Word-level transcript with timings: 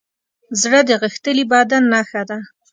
زړه 0.61 0.79
د 0.89 0.91
غښتلي 1.01 1.43
بدن 1.51 1.83
نښه 1.93 2.21
ده. 2.29 2.37